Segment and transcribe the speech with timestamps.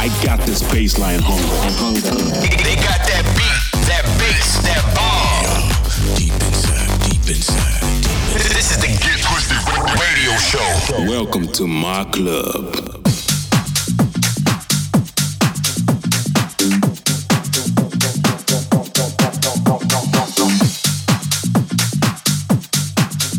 [0.00, 1.50] I got this baseline hunger.
[2.62, 6.16] They got that beat, that bass, that bomb.
[6.16, 7.82] Deep inside, deep inside.
[8.34, 9.58] This is the Get Twisted
[9.98, 11.04] Radio Show.
[11.10, 12.98] Welcome to my club.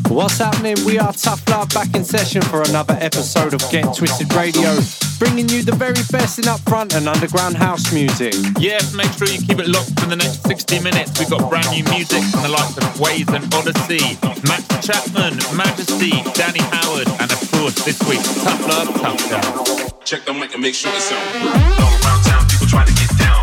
[0.09, 0.76] What's happening?
[0.86, 4.78] We are Tough Love back in session for another episode of Get Twisted Radio,
[5.20, 8.34] bringing you the very best in upfront and underground house music.
[8.58, 11.20] Yes, make sure you keep it locked for the next 60 minutes.
[11.20, 14.17] We've got brand new music from the likes of Ways and Odyssey,
[14.48, 20.06] Max Chapman, Majesty, Danny Howard, and of course this week, Tough Love, Tough Down.
[20.06, 21.20] Check the mic and make sure it's on.
[21.78, 23.39] All around town, people trying to get down.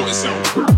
[0.00, 0.77] Mic and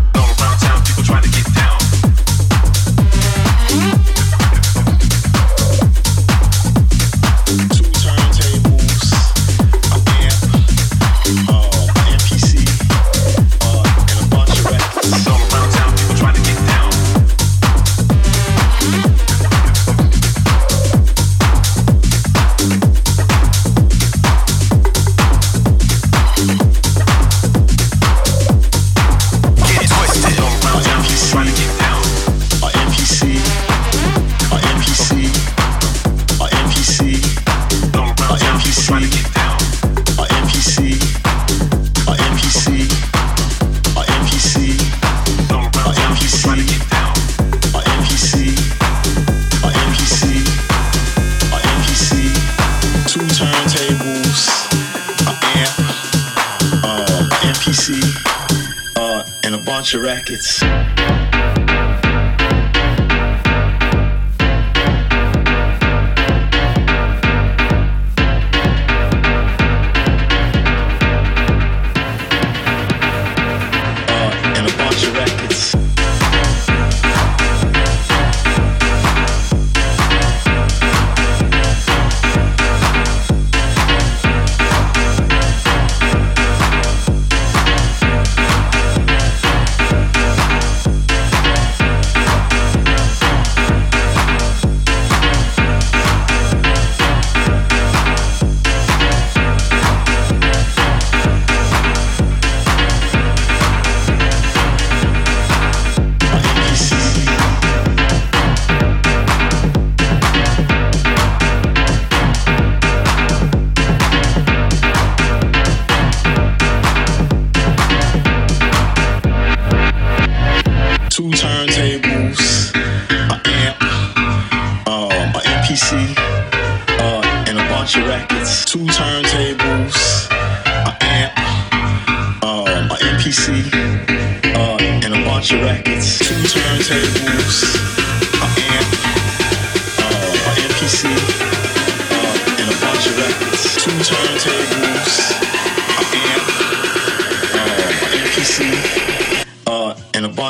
[59.91, 60.60] bunch of rackets.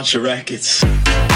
[0.02, 1.31] Bunch of records.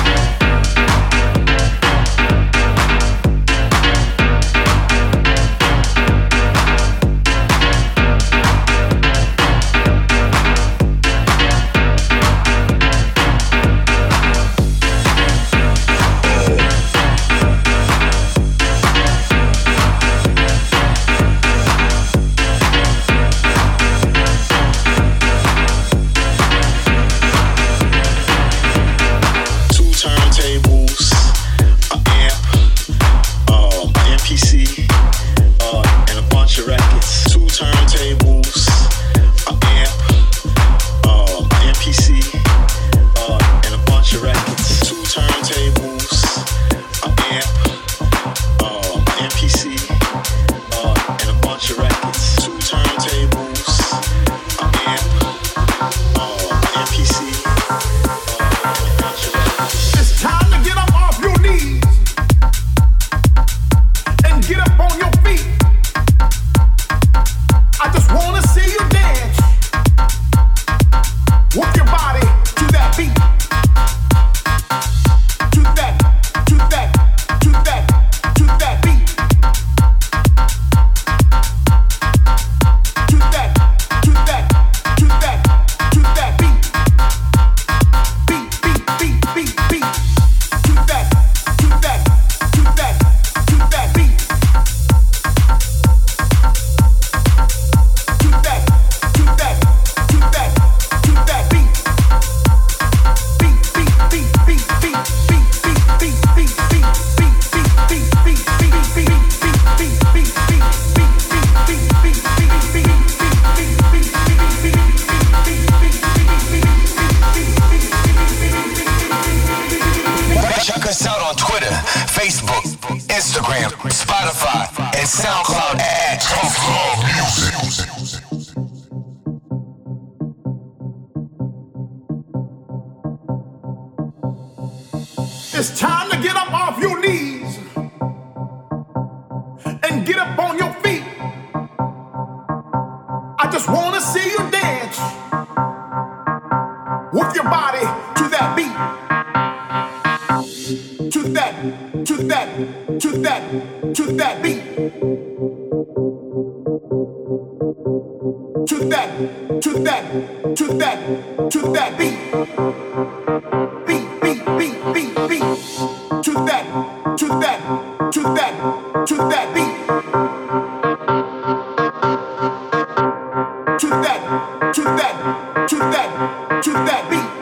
[176.49, 177.34] That,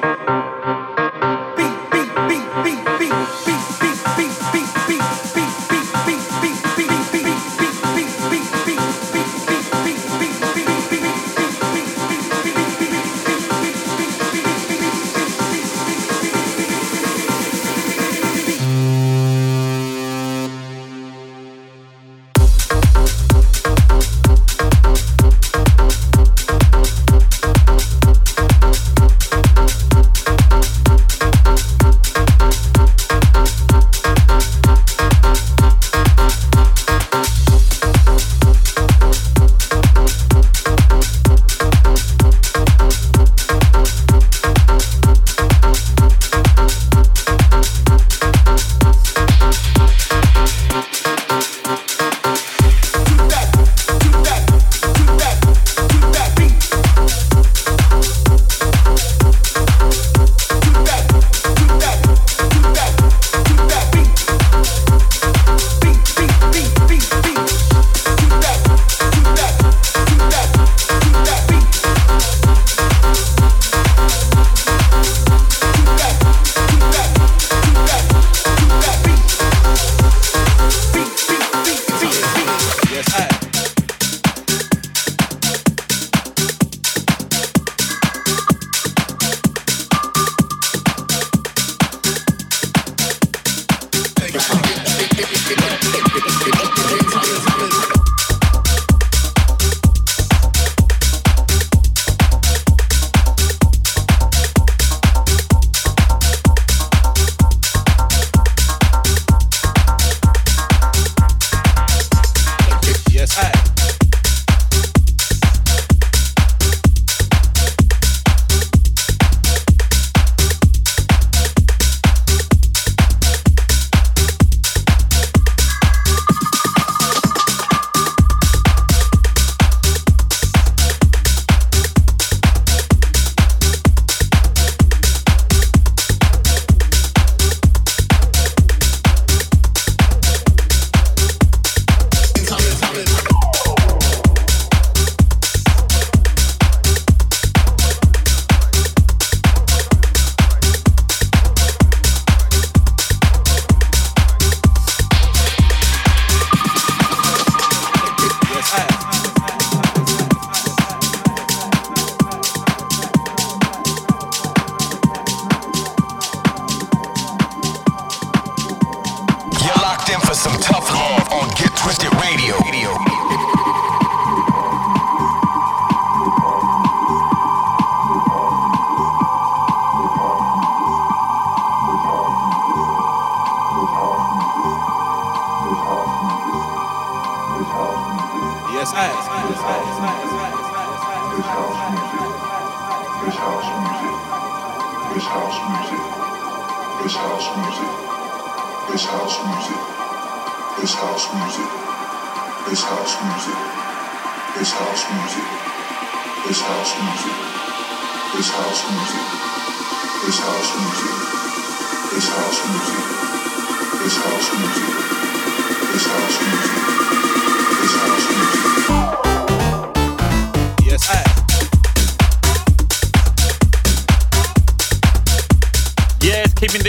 [226.69, 226.79] to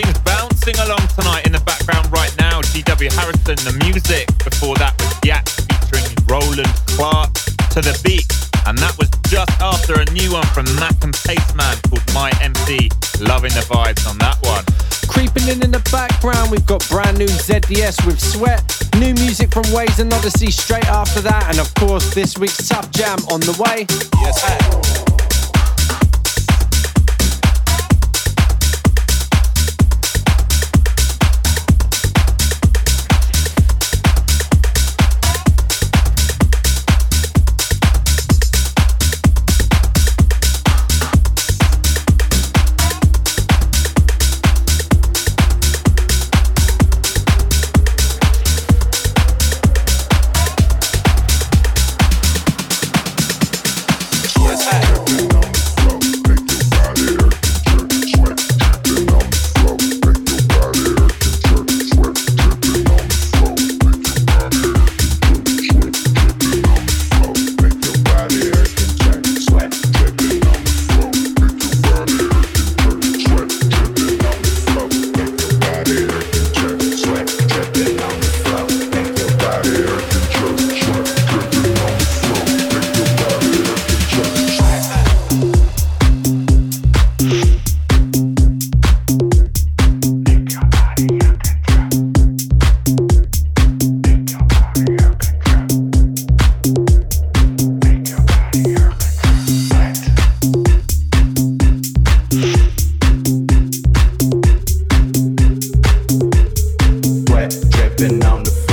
[2.39, 2.61] now.
[2.71, 3.13] beat.
[3.13, 4.31] Harrison, the music.
[4.45, 7.33] Before that was Yak featuring Roland Clark
[7.75, 8.31] to the beat
[8.67, 12.89] And that was just after a new one from Mak and Pasteman called My MC.
[13.19, 14.63] Loving the vibes on that one.
[15.11, 18.63] Creeping in in the background, we've got brand new ZDS with Sweat,
[18.99, 22.91] new music from Ways and Odyssey straight after that, and of course, this week's Tough
[22.91, 23.87] Jam on the way.
[24.23, 25.04] Yes, sir.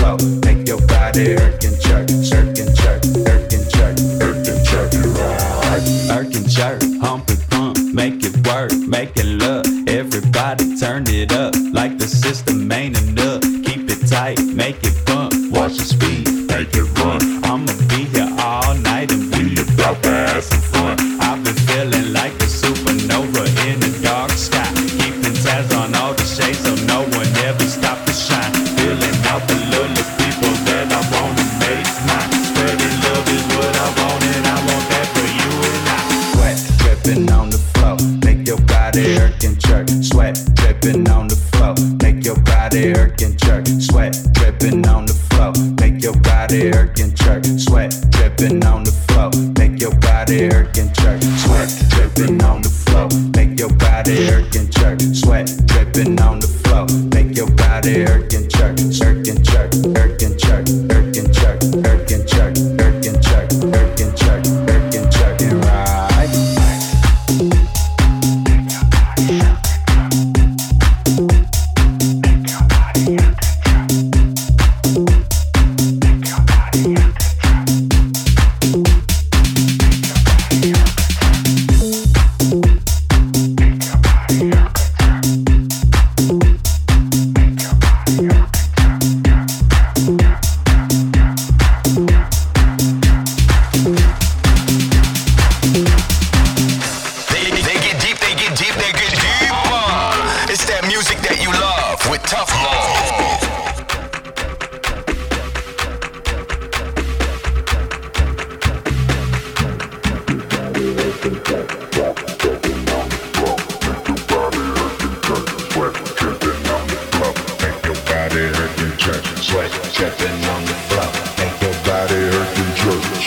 [0.02, 4.94] Make your body erk and jerk, jerk and jerk, erk and jerk, erk and jerk
[4.94, 5.82] it right.
[6.10, 9.68] Erk and jerk, hump and pump, make it work, make it look.
[9.88, 11.61] Everybody turn it up.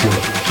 [0.04, 0.43] Sure.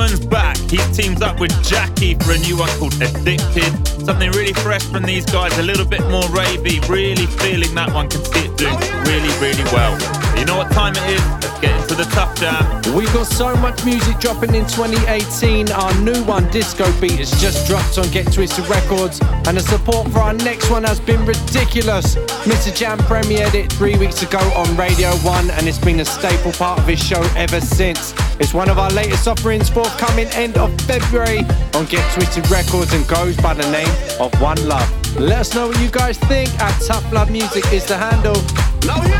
[0.00, 0.56] Chapman's back.
[0.56, 3.70] He teams up with Jackie for a new one called Addicted.
[4.06, 6.86] Something really fresh from these guys, a little bit more ravey.
[6.88, 8.08] Really feeling that one.
[8.08, 9.92] Can see it doing really, really well.
[10.38, 11.20] You know what time it is?
[11.42, 12.94] Let's get into the tough jam.
[12.94, 15.70] We've got so much music dropping in 2018.
[15.70, 20.08] Our new one, Disco Beat, has just dropped on Get Twisted Records, and the support
[20.12, 22.14] for our next one has been ridiculous.
[22.46, 26.78] MistaJam premiered it three weeks ago on Radio 1, and it's been a staple part
[26.78, 28.14] of his show ever since.
[28.40, 31.40] It's one of our latest offerings, forthcoming end of February
[31.74, 34.88] on Get Twisted Records, and goes by the name of One Love.
[35.16, 36.48] Let us know what you guys think.
[36.58, 38.40] At Tough Love Music is the handle.
[38.86, 39.18] Now hear.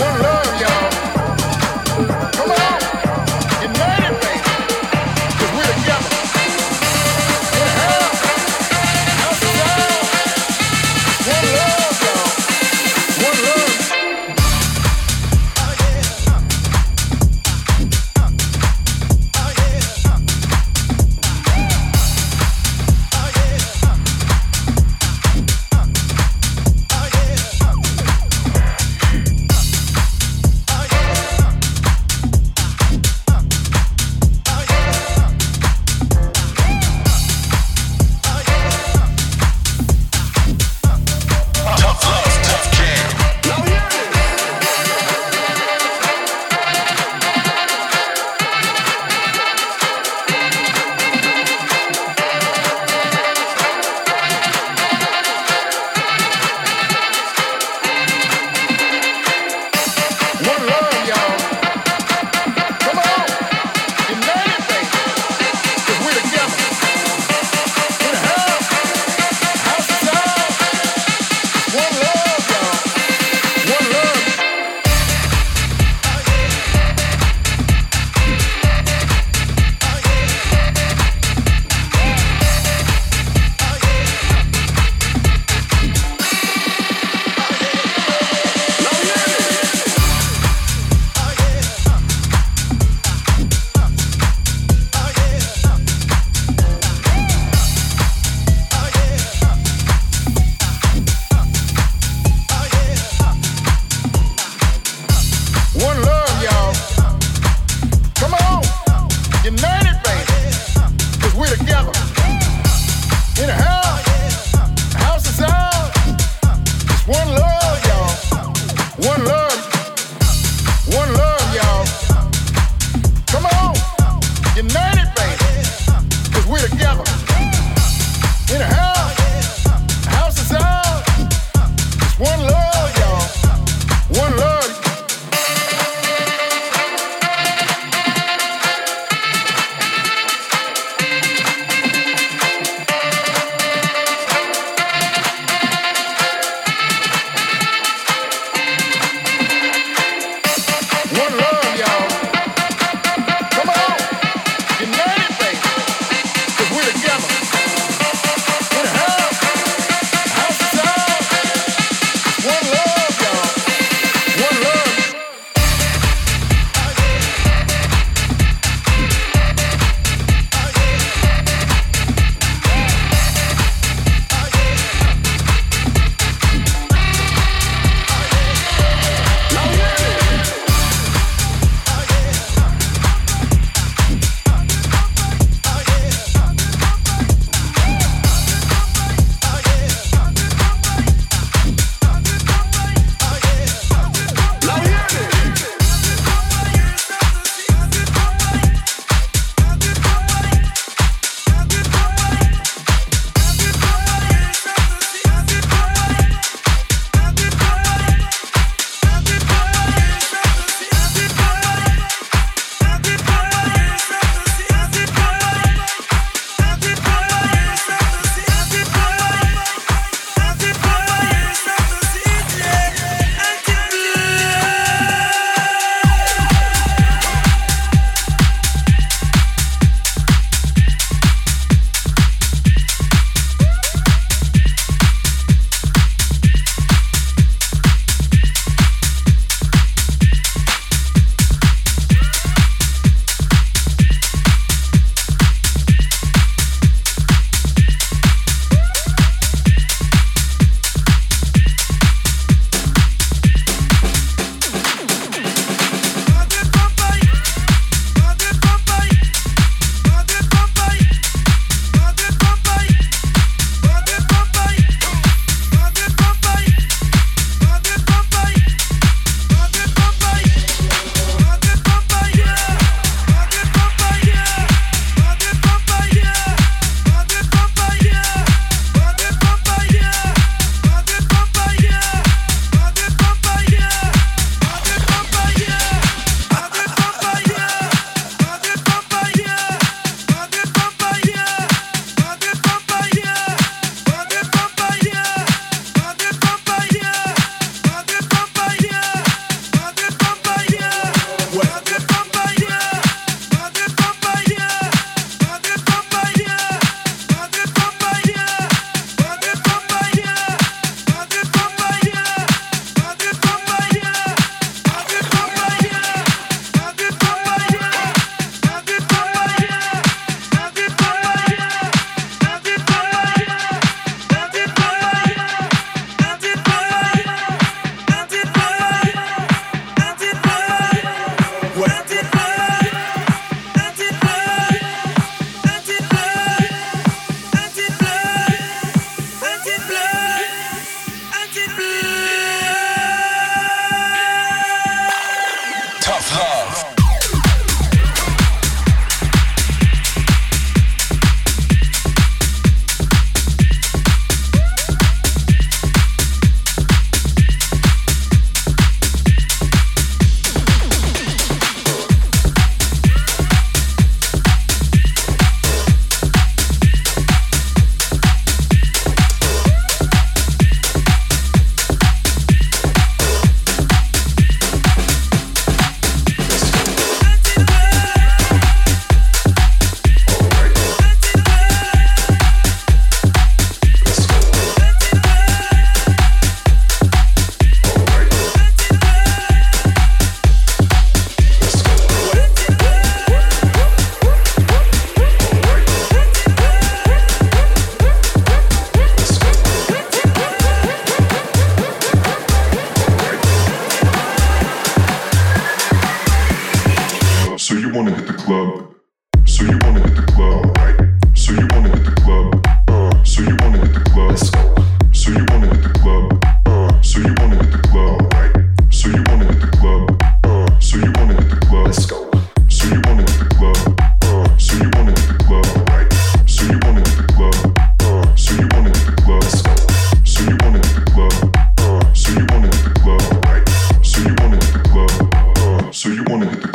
[0.00, 0.95] One love, y'all.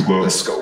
[0.07, 0.60] Let's go.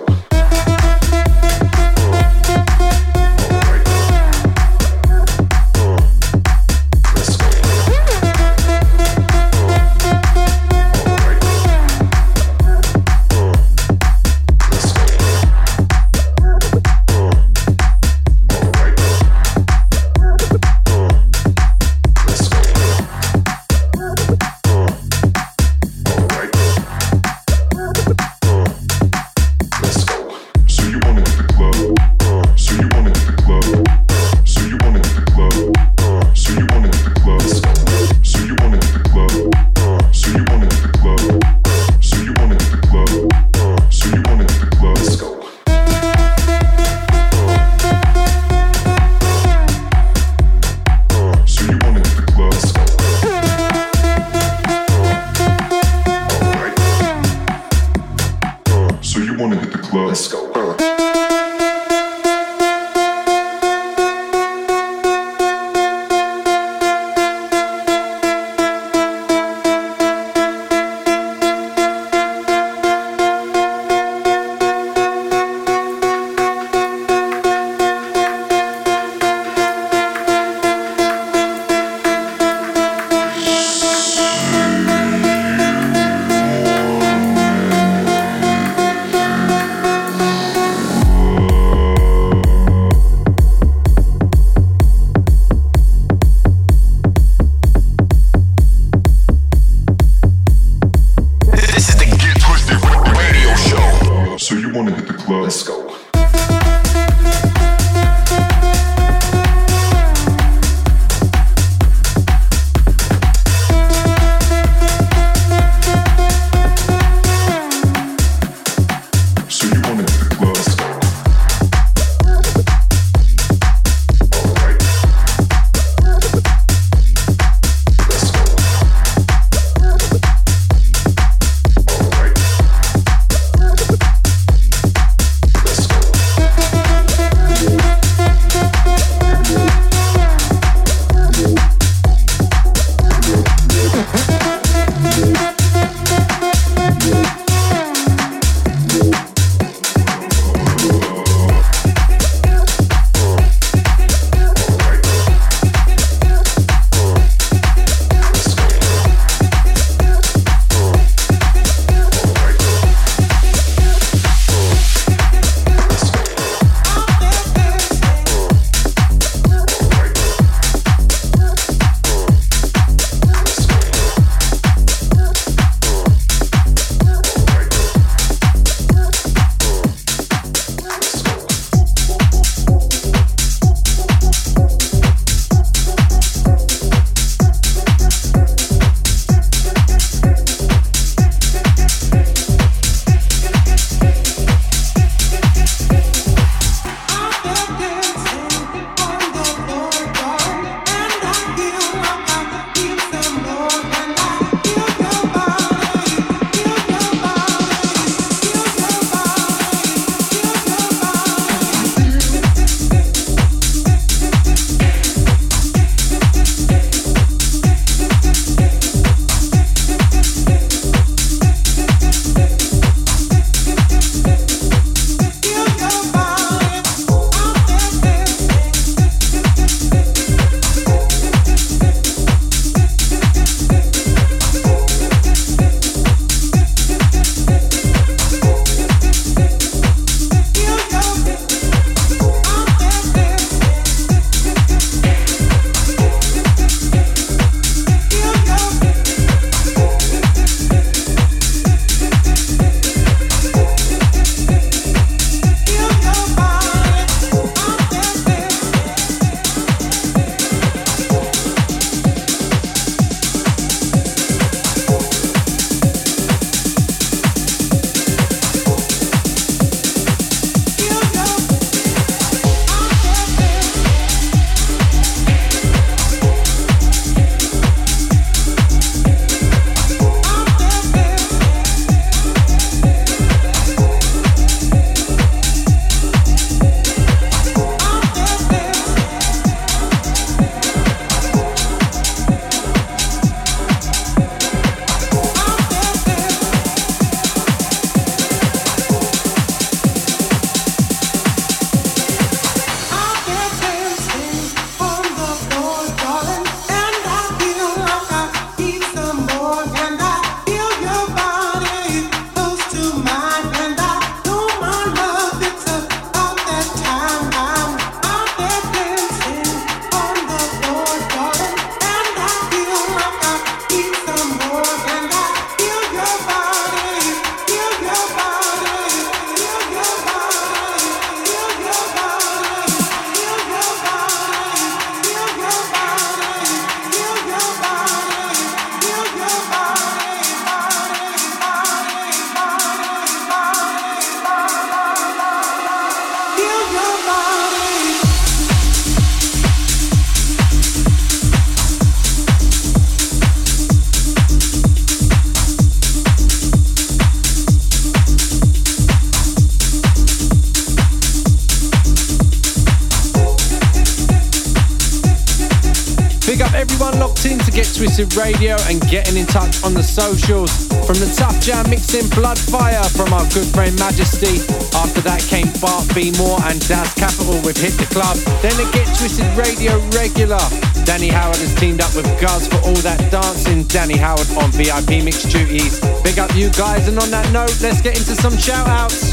[367.60, 370.48] Get Twisted Radio and getting in touch on the socials.
[370.88, 374.40] From the Tough Jam mixing Blood Fire from our good friend Majesty.
[374.72, 376.16] After that came Bart B.
[376.16, 378.16] More and Das Capital with Hit the Club.
[378.40, 380.40] Then a Get Twisted Radio regular.
[380.88, 383.68] Danny Howard has teamed up with Guz for all that dancing.
[383.68, 385.84] Danny Howard on VIP mix duties.
[386.00, 389.09] Big up you guys, and on that note, let's get into some shout outs.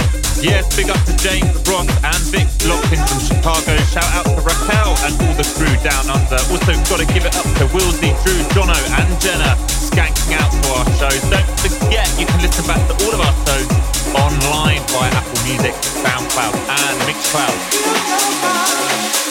[0.47, 3.75] Yes, big up to James, Ross, and Vic locked in from Chicago.
[3.91, 6.39] Shout out to Raquel and all the crew down under.
[6.55, 10.71] Also, got to give it up to Willsy, Drew, Jono, and Jenna skanking out to
[10.79, 11.19] our shows.
[11.35, 13.67] Don't forget, you can listen back to all of our shows
[14.15, 19.26] online via Apple Music, SoundCloud, and Mixcloud.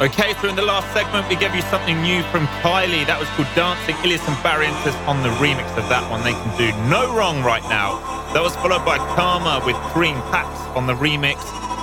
[0.00, 3.04] Okay, so in the last segment, we gave you something new from Kylie.
[3.04, 3.92] That was called Dancing.
[4.00, 6.24] Illyus and Barrientos on the remix of that one.
[6.24, 8.00] They can do no wrong right now.
[8.32, 11.36] That was followed by Karma with Cream Packs on the remix.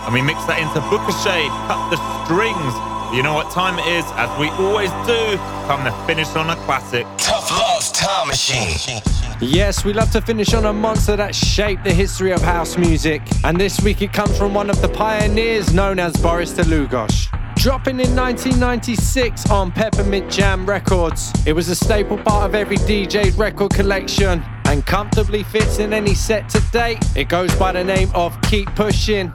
[0.10, 2.74] And we mixed that into Booka Shade, Cut the Strings.
[3.14, 4.06] You know what time it is?
[4.18, 5.38] As we always do,
[5.70, 7.06] come to finish on a classic.
[7.22, 8.98] Tough Love Time Machine.
[9.40, 13.22] Yes, we love to finish on a monster that shaped the history of house music.
[13.44, 17.27] And this week it comes from one of the pioneers known as Boris Dlugosch.
[17.58, 23.36] Dropping in 1996 on Peppermint Jam Records, it was a staple part of every DJ's
[23.36, 27.04] record collection and comfortably fits in any set to date.
[27.16, 29.34] It goes by the name of Keep Pushing.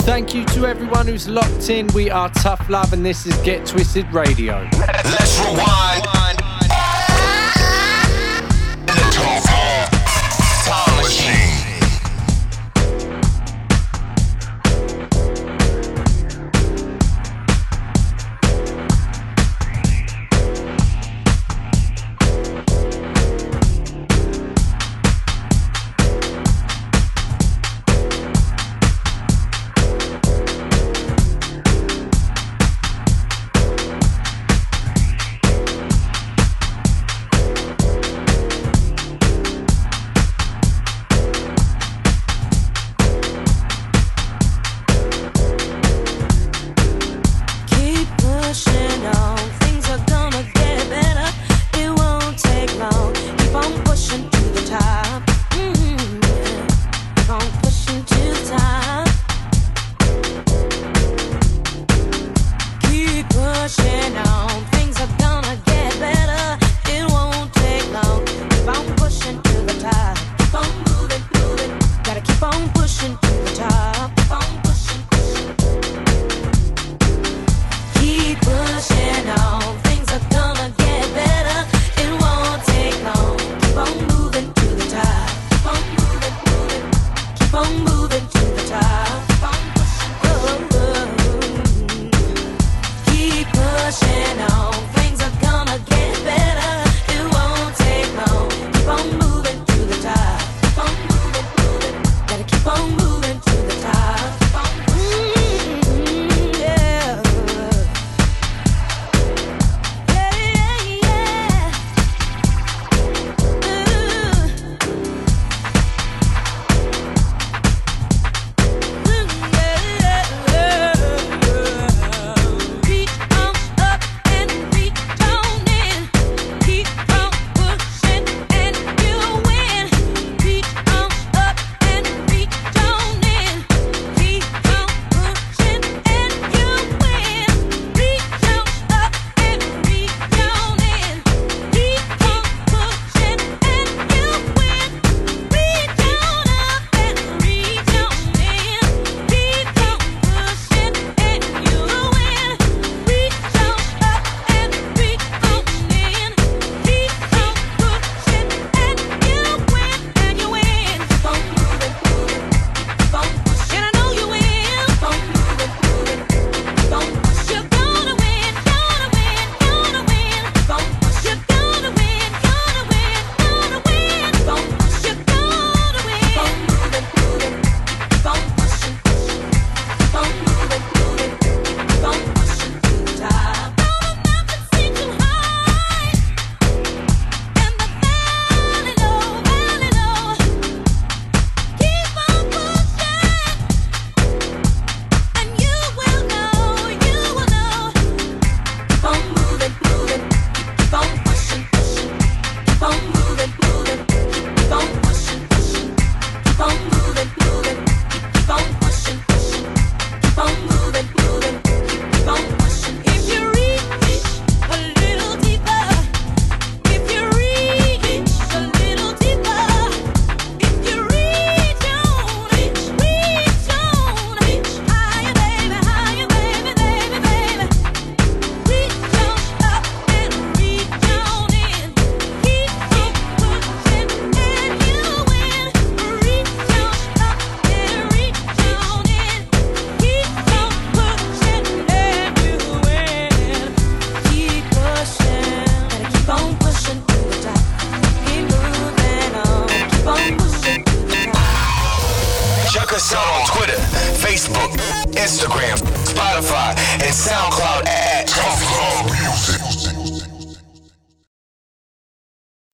[0.00, 1.86] Thank you to everyone who's locked in.
[1.94, 4.68] We are Tough Love and this is Get Twisted Radio.
[4.78, 6.01] Let's rewind.